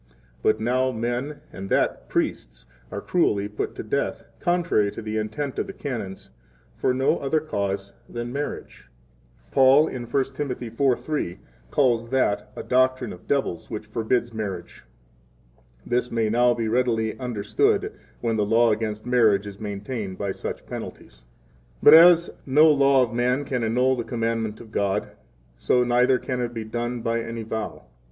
[0.41, 5.19] 21 But now men, and that, priests, are cruelly put to death, contrary to the
[5.19, 6.31] intent of the Canons,
[6.75, 8.87] for no other cause than 22 marriage.
[9.51, 10.49] Paul, in 1 Tim.
[10.49, 11.37] 4:3,
[11.69, 14.83] calls that a doctrine of devils which forbids marriage.
[15.83, 20.31] 23 This may now be readily understood when the law against marriage is maintained by
[20.31, 21.25] such penalties.
[21.83, 25.11] 24 But as no law of man can annul the commandment of God,
[25.59, 27.83] so neither can it be done by any vow.